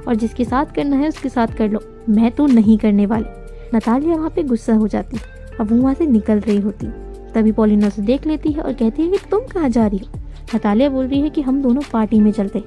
और 0.09 0.15
जिसके 0.15 0.44
साथ 0.44 0.75
करना 0.75 0.97
है 0.97 1.09
उसके 1.09 1.29
साथ 1.29 1.47
कर 1.47 1.71
लो। 1.71 1.81
मैं 2.09 2.31
तो 2.31 2.47
नहीं 2.47 2.79
करने 2.79 3.06
वाली। 3.06 3.77
नतालिया 3.77 4.17
वहाँ 4.17 4.31
पे 4.31 4.43
गुस्सा 4.43 4.75
हो 4.75 4.89
जाती 4.89 5.19
और 5.61 5.67
वो 5.67 5.77
वहाँ 5.77 5.94
से 5.94 6.06
निकल 6.06 6.41
रही 6.41 6.61
होती। 6.61 6.87
तभी 7.35 7.53
पोलिना 7.53 7.87
उसे 7.87 8.03
देख 8.03 8.27
लेती 8.27 8.53
है 8.53 8.62
और 8.62 8.73
कहती 8.73 9.03
है 9.03 9.11
कि 9.11 9.19
तुम 9.31 9.41
कहाँ 9.47 9.69
जा 9.69 9.87
रही 9.87 9.99
हो? 9.99 10.21
नतालिया 10.55 10.88
बोल 10.91 11.06
रही 11.06 11.21
है 11.21 11.31
कि 11.31 11.43
हम 11.43 11.62
दोनों 11.62 11.83
पार्टी 11.93 12.21
में 12.21 12.31
चलते 12.33 12.62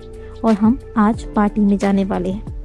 और 0.46 0.54
हम 0.54 0.78
आज 0.98 1.24
पार्टी 1.34 1.62
में 1.62 1.78
जाने 1.78 2.06
वाले 2.06 2.30
हैं। 2.30 2.56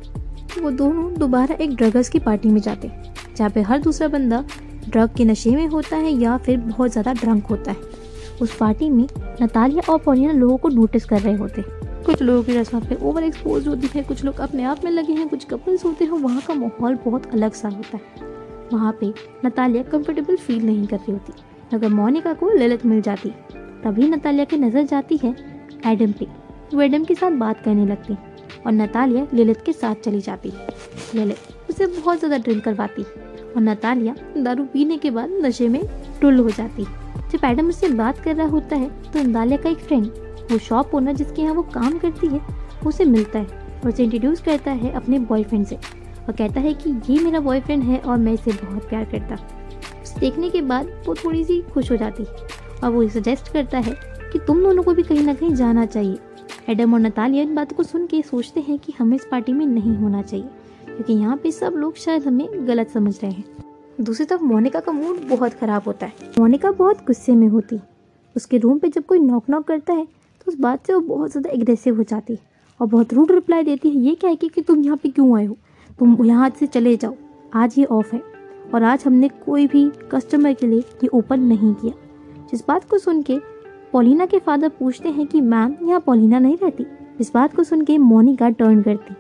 वो 0.63 0.71
दोनों 0.71 1.13
दोबारा 1.15 1.55
एक 1.55 1.75
ड्रगर्स 1.75 2.09
की 2.09 2.19
पार्टी 2.19 2.49
में 2.49 2.61
जाते 2.61 2.91
जहाँ 3.37 3.51
पे 3.51 3.63
हर 3.63 3.79
दूसरा 3.79 4.09
बंदा 4.09 4.45
ड्रग 4.89 5.15
के 5.17 5.25
नशे 5.25 5.51
में 5.51 5.67
होता 5.67 5.97
है 5.97 6.13
या 6.13 6.37
फिर 6.37 6.57
बहुत 6.59 6.91
ज़्यादा 6.91 7.13
ड्रंक 7.13 7.47
होता 7.47 7.71
है। 7.71 7.99
उस 8.43 8.57
पार्टी 8.57 8.89
में 8.91 9.07
नतालिया 9.43 9.93
और 9.93 9.99
पोलिना 9.99 10.33
लोगों 10.33 10.57
को 10.57 10.69
नोटिस 10.69 11.05
कर 11.05 11.21
रहे 11.21 11.35
होते। 11.35 11.65
कुछ 12.05 12.23
लोगों 12.23 12.43
की 12.43 12.57
रस्म 12.57 12.81
पे 12.81 12.95
ओवर 13.03 13.23
एक्सपोज 13.23 13.67
होती 13.69 13.89
है, 13.95 14.03
कुछ 14.03 14.25
लोग 14.25 14.41
अपने 14.41 14.65
आप 14.65 14.85
में 14.85 14.91
लगे 14.91 15.13
हैं, 15.13 15.29
कुछ 15.29 15.45
कपल्स 15.45 15.85
होते 15.85 16.05
हैं, 16.05 16.13
वहाँ 16.13 16.43
का 16.49 16.55
माहौल 16.55 16.99
बहुत 17.05 17.31
अलग 17.33 17.53
सा 17.53 17.69
होता 17.69 17.97
है। 17.97 18.29
वहाँ 18.73 18.97
पे 19.01 19.13
नतालिया 19.45 19.83
कंफर्टेबल 19.83 20.37
फील 20.37 20.65
नहीं 20.67 20.87
कर 20.87 20.97
रही 20.97 21.13
होती। 21.13 21.33
अगर 21.73 21.89
मोनिका 21.89 22.33
को 22.33 22.51
ललित 22.51 22.87
मिल 22.87 23.01
जाती। 23.03 23.31
तभी 23.85 24.09
नतालिया 24.09 24.45
की 24.45 24.57
नज़र 24.57 24.83
जाती 24.85 25.17
है 25.17 25.35
एडम 25.87 26.13
पे। 26.13 26.27
वो 26.75 26.81
एडम 26.83 27.05
के 27.05 27.15
साथ 27.15 27.31
बात 27.39 27.63
करने 27.65 27.87
लगती 27.87 28.15
और 28.67 28.73
नतालिया 28.73 29.27
ललित 29.35 29.63
के 29.67 29.73
साथ 29.73 29.95
चली 29.95 30.21
जाती। 30.21 30.53
ललित 31.15 31.71
उसे 31.71 31.87
बहुत 31.87 32.19
ज़्यादा 32.19 32.39
ड्रिंक 32.39 32.65
करवाती। 32.65 33.05
और 33.51 33.63
नतालिया 33.63 34.15
दारू 34.37 34.65
पीने 34.65 34.97
के 34.97 35.11
बाद 35.11 35.31
नशे 35.43 35.69
में 35.69 35.83
टुल 36.21 36.39
हो 36.39 36.51
जाती। 36.51 36.85
है 36.85 37.29
जब 37.31 37.45
एडम 37.45 37.69
उससे 37.69 37.89
बात 37.91 38.19
कर 38.19 38.37
रहा 38.37 38.47
होता 38.49 38.77
है 38.77 38.89
तो 39.03 39.23
नतालिया 39.23 39.59
का 39.59 39.71
एक 39.71 39.79
फ्रेंड 39.79 40.07
वो 40.51 40.59
शॉप 40.59 40.95
ओनर 40.95 41.13
जिसके 41.13 41.43
यहाँ 41.43 41.55
वो 41.55 41.63
काम 41.65 41.99
करती 41.99 42.27
है, 42.27 42.41
उसे 42.87 43.05
मिलता 43.05 43.39
है 43.39 43.47
और 43.75 43.89
उसे 43.89 44.05
इंट्रोड्यूस 44.05 44.41
करता 44.41 44.71
है 44.73 44.93
अपने 44.93 45.19
बॉयफ्रेंड 45.21 45.67
से 45.67 45.77
और 45.77 46.33
कहता 46.33 46.61
है 46.61 46.73
कि 46.75 46.91
ये 47.09 47.19
मेरा 47.21 47.41
बॉयफ्रेंड 47.41 47.83
है 47.83 47.99
और 47.99 48.19
मैं 48.19 48.33
इसे 48.33 48.53
बहुत 48.55 48.89
प्यार 48.89 49.05
करता। 49.05 49.35
उसे 50.03 50.21
देखने 50.21 50.51
के 50.51 50.63
बाद 50.63 50.91
वो 51.07 51.15
थोड़ी 51.15 51.45
सी 51.45 51.61
खुश 51.73 51.91
हो 51.91 51.97
जाती 51.97 52.23
है 52.23 52.49
और 52.85 52.91
वो 52.91 53.09
सजेस्ट 53.09 53.53
करता 53.53 53.79
है 53.79 53.95
कि 54.33 54.39
तुम 54.39 54.63
दोनों 54.63 54.83
को 54.83 54.95
भी 54.95 55.03
कहीं 55.03 55.23
ना 55.23 55.35
कहीं 55.35 55.55
जाना 55.55 55.87
चाहिए। 55.87 56.19
एडम 56.69 56.95
और 56.95 57.01
नतालिया 57.01 57.43
इन 57.43 57.55
बातों 57.55 57.77
को 57.77 57.83
सुन 57.83 58.07
के 58.07 58.23
सोचते 58.23 58.61
हैं 58.61 58.79
कि 58.79 58.93
हमें 58.99 59.17
इस 59.17 59.27
पार्टी 59.31 59.53
में 59.53 59.65
नहीं 59.67 59.97
होना 59.97 60.23
चाहिए। 60.23 60.49
क्योंकि 61.01 61.13
यहाँ 61.15 61.37
पे 61.37 61.51
सब 61.51 61.75
लोग 61.77 61.97
शायद 61.97 62.23
हमें 62.23 62.67
गलत 62.69 62.89
समझ 62.91 63.13
रहे 63.23 63.31
हैं। 63.31 63.45
दूसरी 64.01 64.25
तरफ़ 64.27 64.43
मोनिका 64.43 64.81
का 64.81 64.93
मूड 64.93 65.21
बहुत 65.29 65.53
खराब 65.53 65.83
होता 65.87 66.07
है। 66.07 66.13
मोनिका 66.39 66.71
बहुत 66.71 67.05
गुस्से 67.07 67.35
में 67.35 67.47
होती। 67.49 67.79
उसके 68.37 68.59
रूम 68.59 68.79
पे 68.79 68.89
जब 68.89 69.05
कोई 69.05 69.19
नॉक 69.19 69.49
नॉक 69.51 69.65
करता 69.67 69.93
है 69.93 70.05
तो 70.05 70.51
उस 70.53 70.59
बात 70.61 70.87
से 70.87 70.93
वो 70.93 71.01
बहुत 71.07 71.31
ज़्यादा 71.31 71.51
एग्रेसिव 71.51 71.97
हो 71.97 72.03
जाती 72.03 72.33
है 72.33 72.39
और 72.81 72.87
बहुत 72.87 73.15
रूड 73.15 73.31
रिप्लाई 73.33 73.65
देती 73.65 73.91
है, 73.91 73.97
ये 73.97 74.15
कह 74.15 74.35
के, 74.35 74.49
कि 74.49 74.63
तुम 74.63 74.83
यहाँ 74.85 74.97
पे 74.97 75.09
क्यों 75.09 75.37
आए 75.39 75.45
हो? 75.45 75.57
तुम 75.99 76.25
यहाँ 76.25 76.51
से 76.51 76.67
चले 76.67 76.97
जाओ। 76.97 77.15
आज 77.55 77.79
ये 77.79 77.85
ऑफ़ 77.87 78.15
है 78.15 78.21
और 78.75 78.83
आज 78.83 79.05
हमने 79.07 79.29
कोई 79.47 79.67
भी 79.67 79.89
कस्टमर 80.13 80.53
के 80.53 80.67
लिए 80.67 80.81
ये 80.81 81.09
ओपन 81.09 81.41
नहीं 81.43 81.75
किया। 81.75 81.93
जिस 82.51 82.67
बात 82.69 82.89
को 82.91 82.99
सुन 82.99 83.23
के 83.23 83.39
पोलिना 83.93 84.27
के 84.27 84.39
फादर 84.39 84.69
पूछते 84.71 85.09
हैं 85.09 85.27
कि, 85.27 85.41
मैम, 85.41 85.75
यहाँ 85.83 86.01
पोलिना 86.01 86.39
नहीं 86.39 86.57
रहती? 86.57 86.87
इस 87.21 87.33
बात 87.35 87.57
को 87.57 87.65
सुन 87.65 87.85
के 87.85 87.99
मोनिका 87.99 88.51
टर्न 88.51 88.83
करती 88.83 89.15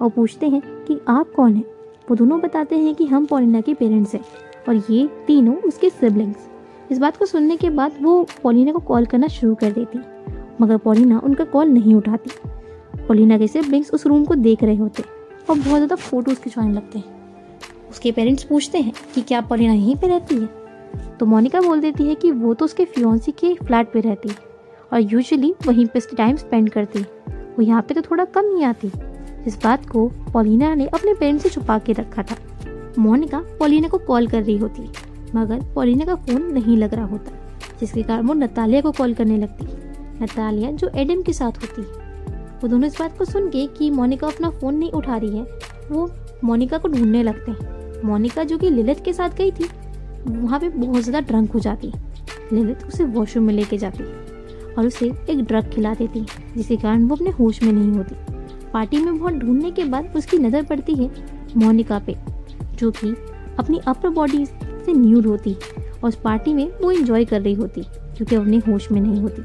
और 0.00 0.10
पूछते 0.10 0.48
हैं 0.48 0.62
कि 0.82 0.98
आप 1.08 1.32
कौन 1.36 1.54
हैं? 1.54 1.64
वो 2.08 2.16
दोनों 2.16 2.40
बताते 2.40 2.78
हैं 2.78 2.94
कि 2.94 3.04
हम 3.06 3.26
पोलिना 3.26 3.60
के 3.60 3.74
पेरेंट्स 3.74 4.14
हैं 4.14 4.24
और 4.68 4.82
ये 4.90 5.06
तीनों 5.26 5.56
उसके 5.58 5.90
सिबलिंग्स 5.90 6.48
इस 6.90 6.98
बात 6.98 7.16
को 7.16 7.26
सुनने 7.26 7.56
के 7.56 7.70
बाद 7.70 7.92
वो 8.02 8.22
पॉलिना 8.42 8.72
को 8.72 8.78
कॉल 8.80 9.06
करना 9.06 9.26
शुरू 9.28 9.54
कर 9.54 9.70
देती। 9.72 9.98
मगर 10.60 10.76
पॉलिना 10.78 11.20
उनका 11.24 11.44
कॉल 11.46 11.68
नहीं 11.68 11.94
उठाती। 11.94 12.30
पॉलिना 12.98 13.38
के 13.38 13.46
सिबलिंग्स 13.48 13.90
उस 13.90 14.06
रूम 14.06 14.24
को 14.24 14.34
देख 14.36 14.62
रहे 14.62 14.76
होते 14.76 15.02
और 15.02 15.56
बहुत 15.56 15.64
ज़्यादा 15.68 15.96
फ़ोटोज़ 15.96 16.40
खिंचवाने 16.40 16.72
लगते 16.72 16.98
हैं। 16.98 17.20
उसके 17.90 18.12
पेरेंट्स 18.12 18.44
पूछते 18.44 18.78
हैं 18.78 18.92
कि 19.14 19.22
क्या 19.22 19.40
पॉलिना 19.42 19.72
यहीं 19.72 19.96
पर 19.96 20.08
रहती 20.08 20.34
है? 20.34 20.48
तो 21.18 21.26
मोनिका 21.26 21.60
बोल 21.60 21.80
देती 21.80 22.08
है 22.08 22.14
कि 22.14 22.30
वो 22.32 22.54
तो 22.54 22.64
उसके 22.64 22.84
फ्योन्सी 22.86 23.32
के 23.34 23.54
फ्लैट 23.56 23.92
पे 23.92 24.00
रहती 24.00 24.28
है 24.28 24.36
और 24.92 25.00
यूजुअली 25.02 25.54
वहीं 25.66 25.86
पे 25.86 26.00
टाइम 26.16 26.36
स्पेंड 26.36 26.70
करती 26.70 27.00
वो 27.00 27.62
यहाँ 27.62 27.82
पे 27.82 27.94
तो 27.94 28.02
थोड़ा 28.02 28.24
कम 28.26 28.56
ही 28.56 28.62
आती। 28.64 28.90
इस 29.46 29.58
बात 29.64 29.88
को 29.88 30.06
पोलिना 30.32 30.74
ने 30.74 30.86
अपने 30.86 31.14
पेरेंट्स 31.14 31.42
से 31.42 31.48
छुपा 31.48 31.78
के 31.78 31.92
रखा 31.92 32.22
था। 32.22 32.36
मोनिका 32.98 33.38
पॉलिना 33.58 33.88
को 33.88 33.98
कॉल 33.98 34.26
कर 34.26 34.42
रही 34.42 34.56
होती, 34.56 34.82
मगर 35.34 35.60
पोलिना 35.74 36.04
का 36.04 36.14
फ़ोन 36.14 36.52
नहीं 36.52 36.76
लग 36.76 36.94
रहा 36.94 37.04
होता, 37.04 37.32
जिसके 37.80 38.02
कारण 38.02 38.26
वो 38.26 38.34
नतालिया 38.34 38.80
को 38.80 38.92
कॉल 38.92 39.14
करने 39.14 39.38
लगती। 39.38 39.66
नतालिया 40.22 40.70
जो 40.70 40.90
एडम 40.96 41.22
के 41.22 41.32
साथ 41.32 41.62
होती, 41.62 41.82
वो 42.62 42.68
दोनों 42.68 42.86
इस 42.86 42.98
बात 42.98 43.16
को 43.18 43.24
सुन 43.24 43.48
के 43.50 43.66
कि 43.68 43.90
मोनिका 43.90 44.26
अपना 44.26 44.50
फ़ोन 44.50 44.74
नहीं 44.74 44.90
उठा 44.90 45.16
रही 45.16 45.36
है, 45.38 45.46
वो 45.90 46.10
मोनिका 46.44 46.78
को 46.78 46.88
ढूँढने 46.88 47.22
लगते 47.22 47.50
हैं। 47.50 48.02
मोनिका 48.04 48.44
जो 48.44 48.58
कि 48.58 48.70
लिलित 48.70 49.00
के 49.04 49.12
साथ 49.12 49.36
गई 49.38 49.50
थी, 49.50 49.68
वहाँ 50.28 50.60
पे 50.60 50.68
बहुत 50.68 51.02
ज़्यादा 51.02 51.20
ड्रंक 51.20 51.52
हो 51.52 51.60
जाती। 51.60 51.92
लिलित 52.52 52.84
उसे 52.84 53.04
वॉशरूम 53.04 53.44
में 53.46 53.54
लेके 53.54 53.78
जाती 53.78 54.04
और 54.74 54.86
उसे 54.86 55.06
एक 55.30 55.40
ड्रग 55.40 55.70
खिला 55.70 55.94
देती, 55.94 56.24
जिसके 56.56 56.76
कारण 56.76 57.04
वो 57.04 57.16
अपने 57.16 57.30
होश 57.30 57.62
में 57.62 57.72
नहीं 57.72 57.92
होती। 57.92 58.31
पार्टी 58.72 58.98
में 58.98 59.18
बहुत 59.18 59.34
ढूँढने 59.34 59.70
के 59.70 59.84
बाद 59.84 60.12
उसकी 60.16 60.38
नज़र 60.38 60.62
पड़ती 60.62 60.94
है 60.94 61.10
मोनिका 61.56 61.98
पे, 61.98 62.16
जो 62.74 62.90
कि 62.90 63.14
अपनी 63.58 63.78
अपर 63.78 64.08
बॉडी 64.10 64.44
से 64.46 64.92
न्यूड 64.92 65.26
होती 65.26 65.54
और 65.54 66.08
उस 66.08 66.16
पार्टी 66.16 66.54
में 66.54 66.68
वो 66.80 66.90
इंजॉय 66.90 67.24
कर 67.24 67.40
रही 67.40 67.54
होती, 67.54 67.82
क्योंकि 67.82 68.36
अपने 68.36 68.58
होश 68.68 68.90
में 68.92 69.00
नहीं 69.00 69.20
होती। 69.20 69.42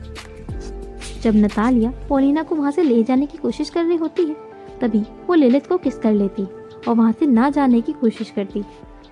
जब 1.21 1.35
नतालिया 1.35 1.91
पोलिना 2.09 2.43
को 2.43 2.55
वहाँ 2.55 2.71
से 2.71 2.83
ले 2.83 3.03
जाने 3.03 3.25
की 3.25 3.37
कोशिश 3.37 3.69
कर 3.69 3.83
रही 3.83 3.97
होती 3.97 4.25
है, 4.25 4.35
तभी 4.81 5.03
वो 5.27 5.35
ललित 5.35 5.67
को 5.67 5.77
किस 5.77 5.97
कर 5.97 6.13
लेती 6.13 6.43
और 6.43 6.95
वहाँ 6.95 7.11
से 7.11 7.25
ना 7.25 7.49
जाने 7.49 7.81
की 7.81 7.93
कोशिश 7.93 8.29
करती। 8.29 8.63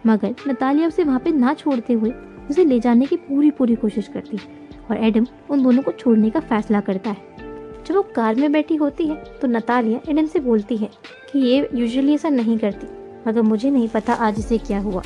मगर 0.07 0.35
नतालिया 0.47 0.87
उसे 0.87 1.03
वहाँ 1.03 1.19
पे 1.19 1.31
ना 1.31 1.53
छोड़ते 1.53 1.93
हुए 1.93 2.11
उसे 2.49 2.65
ले 2.65 2.79
जाने 2.79 3.05
की 3.05 3.15
पूरी 3.17 3.49
पूरी 3.51 3.75
कोशिश 3.75 4.07
करती 4.07 4.37
और 4.89 4.97
एडम 4.97 5.25
उन 5.49 5.63
दोनों 5.63 5.81
को 5.83 5.91
छोड़ने 5.91 6.29
का 6.29 6.39
फैसला 6.41 6.79
करता 6.81 7.09
है। 7.09 7.34
जब 7.87 7.95
वो 7.95 8.01
कार 8.15 8.35
में 8.35 8.51
बैठी 8.51 8.75
होती 8.75 9.05
है 9.07 9.15
तो 9.41 9.47
नतालिया 9.47 9.99
एडम 10.09 10.25
से 10.25 10.39
बोलती 10.39 10.77
है 10.77 10.89
कि 11.31 11.39
ये 11.39 11.57
यूजुअली 11.73 12.13
ऐसा 12.13 12.29
नहीं 12.29 12.57
करती, 12.57 12.87
मगर 13.27 13.41
मुझे 13.41 13.69
नहीं 13.69 13.87
पता 13.89 14.13
आज 14.15 14.39
इसे 14.39 14.57
क्या 14.59 14.79
हुआ। 14.79 15.01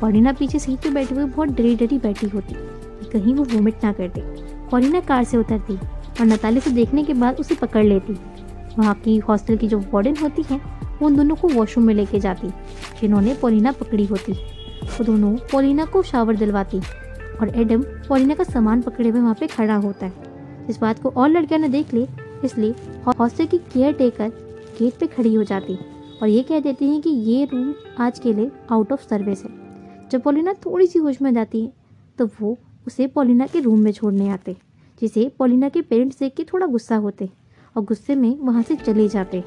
पौरीना 0.00 0.32
पीछे 0.32 0.58
सीट 0.58 0.78
पे 0.78 0.90
बैठी 0.90 1.14
हुई 1.14 1.24
बहुत 1.26 1.48
डरी 1.50 1.74
डरी 1.76 1.98
बैठी 1.98 2.28
होती 2.28 2.54
कहीं 3.10 3.34
वो 3.34 3.44
वोमिट 3.46 3.84
ना 3.84 3.92
करती 3.92 4.20
पौरीना 4.70 5.00
कार 5.00 5.24
से 5.24 5.36
उतरती 5.36 5.76
और 5.76 6.26
नताली 6.26 6.60
से 6.60 6.70
देखने 6.70 7.04
के 7.04 7.14
बाद 7.14 7.40
उसे 7.40 7.54
पकड़ 7.56 7.84
लेती। 7.84 8.12
वहाँ 8.78 8.94
की 8.96 9.16
हॉस्टल 9.18 9.56
की 9.56 9.68
जो 9.68 9.78
वार्डन 9.92 10.16
होती 10.16 10.42
है, 10.42 10.56
वो 11.00 11.06
उन 11.06 11.16
दोनों 11.16 11.36
को 11.36 11.48
वॉशरूम 11.48 11.86
में 11.86 11.94
लेके 11.94 12.18
जाती, 12.20 12.48
जिन्होंने 13.00 13.34
पोलिना 13.34 13.72
पकड़ी 13.72 14.04
होती। 14.06 14.32
वो 14.32 15.04
दोनों 15.04 15.36
पोलिना 15.52 15.84
को 15.84 16.02
शावर 16.02 16.36
दिलवाती 16.36 16.78
और 17.40 17.52
एडम 17.56 17.82
पोलिना 18.08 18.34
का 18.34 18.44
सामान 18.44 18.82
पकड़े 18.82 19.08
हुए 19.08 19.20
वहाँ 19.20 19.34
पे 19.34 19.46
खड़ा 19.48 19.76
होता 19.76 20.06
है। 20.06 20.28
इस 20.68 20.78
बात 20.80 21.02
को 21.02 21.08
और 21.10 21.28
लड़कियाँ 21.28 21.60
ने 21.60 21.68
देख 21.68 21.94
ली 21.94 22.06
इसलिए 22.44 22.74
हॉस्टल 23.18 23.46
की 23.46 23.58
केयर 23.58 23.92
टेकर 23.92 24.28
गेट 24.78 24.98
पे 25.00 25.06
खड़ी 25.06 25.34
हो 25.34 25.44
जाती 25.44 25.78
और 26.22 26.28
ये 26.28 26.42
कह 26.42 26.60
देती 26.60 26.84
हैं 26.84 27.00
कि 27.00 27.10
ये 27.10 27.44
रूम 27.44 27.72
आज 27.98 28.18
के 28.18 28.32
लिए 28.32 28.50
आउट 28.72 28.92
ऑफ़ 28.92 29.08
सर्विस 29.08 29.44
है। 29.44 29.50
जब 30.10 30.22
पोलिना 30.22 30.52
थोड़ी 30.66 30.86
सी 30.86 30.98
होश 30.98 31.20
में 31.22 31.32
जाती 31.34 31.62
है 31.62 31.72
तो 32.18 32.26
वो 32.40 32.56
उसे 32.86 33.06
पोलिना 33.06 33.46
के 33.46 33.60
रूम 33.60 33.80
में 33.80 33.92
छोड़ने 33.92 34.28
आते, 34.28 34.56
जिसे 35.02 35.30
पोलिना 35.38 35.68
के 35.68 35.80
पेरेंट्स 35.80 36.18
देख 36.18 36.34
के 36.36 36.44
थोड़ा 36.44 36.66
गुस्सा 36.66 36.96
होते 36.96 37.28
और 37.76 37.84
गुस्से 37.84 38.14
में 38.14 38.36
वहाँ 38.38 38.62
से 38.62 38.76
चले 38.76 39.08
जाते। 39.08 39.42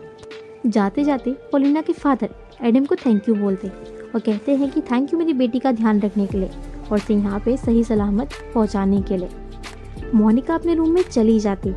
जाते 0.68 1.04
जाते 1.04 1.32
पोलिना 1.52 1.82
के 1.82 1.94
फादर 1.94 2.30
एडम 2.62 2.86
को 2.86 2.96
थैंक 2.96 3.30
यू 3.30 3.36
बोलते 3.36 3.68
और 3.68 4.20
कहते 4.20 4.56
हैं 4.56 4.70
कि 4.72 4.82
थैंक 4.82 5.14
यू 5.14 5.20
मेरी 5.20 5.34
बेटी 5.34 5.60
का 5.60 5.72
ध्यान 5.72 6.00
रखने 6.00 6.26
के 6.28 6.38
लिए 6.38 6.50
और 6.92 6.98
उसे 6.98 7.14
यहाँ 7.14 7.40
पे 7.40 7.58
सही 7.58 7.84
सलामत 7.84 8.30
पहुँचाने 8.54 9.02
के 9.02 9.18
लिए। 9.18 10.10
मोनिका 10.16 10.56
अपने 10.56 10.76
रूम 10.76 10.90
में 10.90 11.02
चली 11.02 11.40
जाती 11.40 11.70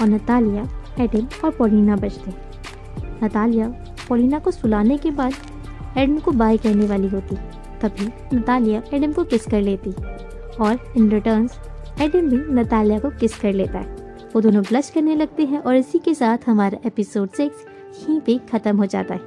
और 0.00 0.08
नतालिया 0.08 0.68
एडम 1.00 1.26
और 1.44 1.50
पोलिना 1.50 1.96
बचते। 1.96 2.32
नतालिया 3.24 3.68
पोलिना 4.08 4.38
को 4.38 4.50
सुलाने 4.50 4.96
के 4.98 5.10
बाद 5.10 5.32
एडम 5.98 6.18
को 6.18 6.32
बाय 6.32 6.56
कहने 6.56 6.86
वाली 6.86 7.08
होती। 7.08 7.36
तभी 7.82 8.06
नतालिया 8.36 8.82
एडम 8.94 9.12
को 9.12 9.24
किस 9.24 9.46
कर 9.46 9.60
लेती 9.62 9.90
और 10.60 10.92
इन 10.96 11.10
रिटर्न 11.10 11.48
एडम 12.00 12.28
भी 12.28 12.36
नतालिया 12.54 12.98
को 12.98 13.10
किस 13.10 13.38
कर 13.38 13.52
लेता 13.52 13.78
है। 13.78 13.98
वो 14.34 14.40
दोनों 14.40 14.62
ब्लश 14.62 14.90
करने 14.90 15.14
लगते 15.14 15.44
हैं 15.44 15.58
और 15.58 15.76
इसी 15.76 15.98
के 15.98 16.14
साथ 16.14 16.38
हमारा 16.46 16.78
एपिसोड 16.86 17.30
सिक्स 17.30 17.64
यहीं 18.00 18.20
पे 18.20 18.38
ख़त्म 18.52 18.76
हो 18.76 18.86
जाता 18.86 19.14
है। 19.14 19.20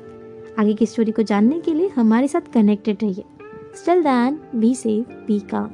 आगे 0.59 0.73
की 0.73 0.85
स्टोरी 0.85 1.11
को 1.11 1.21
जानने 1.21 1.59
के 1.59 1.73
लिए 1.73 1.89
हमारे 1.95 2.27
साथ 2.27 2.51
कनेक्टेड 2.53 2.97
रहिए। 3.03 3.23
Still 3.75 4.03
then 4.03 4.39
be 4.55 4.73
safe 4.75 5.13
be 5.27 5.39
calm 5.39 5.69